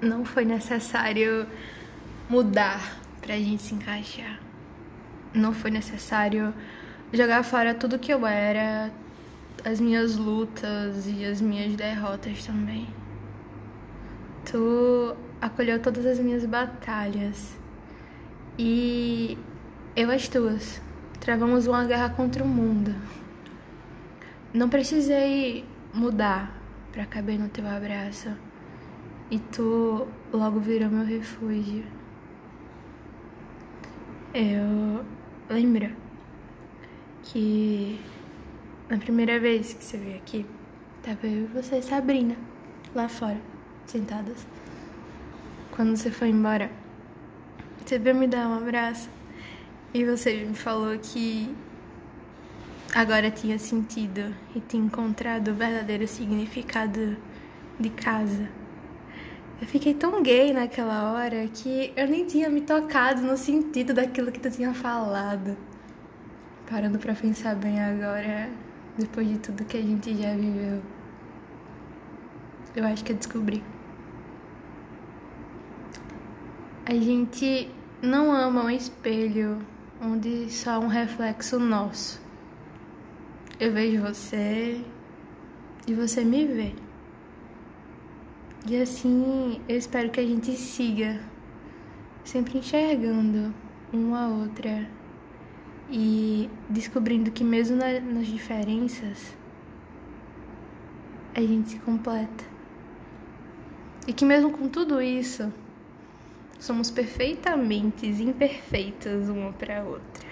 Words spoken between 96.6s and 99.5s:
descobrindo que mesmo nas diferenças